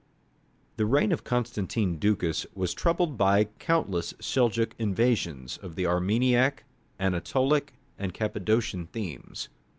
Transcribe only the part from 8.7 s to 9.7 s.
themes.